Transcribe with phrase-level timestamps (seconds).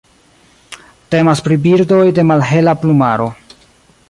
[1.15, 3.33] Temas pri birdoj de malhela plumaro.